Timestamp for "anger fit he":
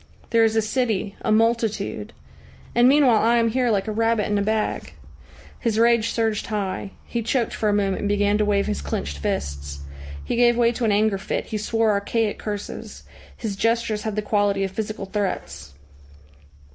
10.91-11.59